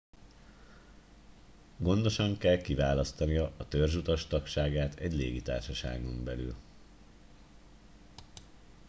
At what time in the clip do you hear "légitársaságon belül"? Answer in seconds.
5.13-6.55